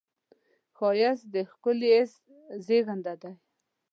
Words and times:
ښایست 0.77 1.25
د 1.33 1.35
ښکلي 1.51 1.89
حس 1.97 2.13
زېږنده 2.65 3.13
ده 3.21 3.31